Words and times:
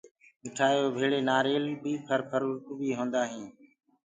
مٺآيو 0.43 0.83
ڀيݪی 0.97 1.19
نآريل 1.29 1.63
ڦل 2.07 2.21
ڦروٚ 2.31 2.57
بي 2.77 2.89
هوندآ 2.97 3.21
هينٚ۔ 3.31 3.53